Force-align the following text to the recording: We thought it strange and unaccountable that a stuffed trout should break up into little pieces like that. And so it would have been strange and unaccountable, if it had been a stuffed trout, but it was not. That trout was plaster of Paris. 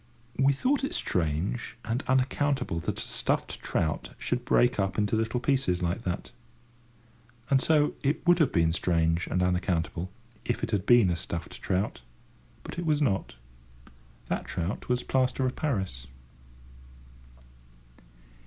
We 0.39 0.51
thought 0.51 0.83
it 0.83 0.95
strange 0.95 1.77
and 1.85 2.03
unaccountable 2.07 2.79
that 2.79 2.97
a 2.97 3.03
stuffed 3.03 3.61
trout 3.61 4.15
should 4.17 4.45
break 4.45 4.79
up 4.79 4.97
into 4.97 5.15
little 5.15 5.39
pieces 5.39 5.83
like 5.83 6.01
that. 6.05 6.31
And 7.51 7.61
so 7.61 7.93
it 8.01 8.25
would 8.25 8.39
have 8.39 8.51
been 8.51 8.73
strange 8.73 9.27
and 9.27 9.43
unaccountable, 9.43 10.09
if 10.43 10.63
it 10.63 10.71
had 10.71 10.87
been 10.87 11.11
a 11.11 11.15
stuffed 11.15 11.61
trout, 11.61 12.01
but 12.63 12.79
it 12.79 12.85
was 12.87 12.99
not. 12.99 13.35
That 14.25 14.45
trout 14.45 14.89
was 14.89 15.03
plaster 15.03 15.45
of 15.45 15.55
Paris. 15.55 16.07